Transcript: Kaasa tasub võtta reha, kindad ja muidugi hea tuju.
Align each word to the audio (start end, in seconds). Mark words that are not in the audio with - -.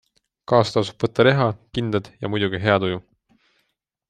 Kaasa 0.51 0.71
tasub 0.77 1.05
võtta 1.05 1.25
reha, 1.27 1.47
kindad 1.79 2.11
ja 2.25 2.33
muidugi 2.35 2.63
hea 2.65 2.79
tuju. 2.85 3.01